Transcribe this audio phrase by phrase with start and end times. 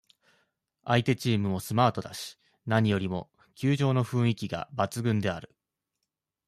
[0.83, 5.53] 相手チームもスマートだし、何よりも、球場の雰囲気が抜群である。